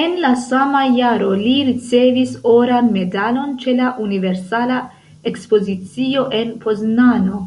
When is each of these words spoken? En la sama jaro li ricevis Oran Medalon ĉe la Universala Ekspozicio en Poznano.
En 0.00 0.14
la 0.22 0.30
sama 0.44 0.80
jaro 0.96 1.28
li 1.42 1.52
ricevis 1.68 2.34
Oran 2.54 2.90
Medalon 2.98 3.56
ĉe 3.64 3.78
la 3.84 3.94
Universala 4.10 4.82
Ekspozicio 5.34 6.30
en 6.44 6.56
Poznano. 6.68 7.46